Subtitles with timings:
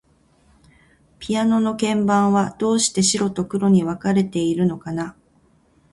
[1.19, 5.15] ピアノの鍵盤は、どうして白と黒に分かれているのかな。